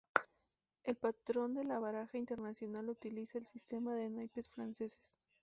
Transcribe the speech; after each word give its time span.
El 0.83 0.95
patrón 0.97 1.53
de 1.53 1.63
la 1.63 1.77
baraja 1.77 2.17
internacional 2.17 2.89
utiliza 2.89 3.37
el 3.37 3.45
sistema 3.45 3.93
de 3.93 4.09
naipes 4.09 4.49
franceses. 4.49 5.19